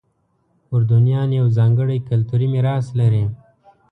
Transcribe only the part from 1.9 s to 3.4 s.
کلتوري میراث لري.